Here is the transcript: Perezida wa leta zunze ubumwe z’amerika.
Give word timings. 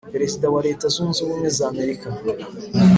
Perezida 0.13 0.45
wa 0.53 0.61
leta 0.67 0.85
zunze 0.95 1.19
ubumwe 1.21 1.47
z’amerika. 1.57 2.07